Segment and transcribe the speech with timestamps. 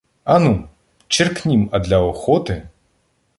[0.25, 0.67] Ану!
[1.07, 2.67] Черкнім— а для охоти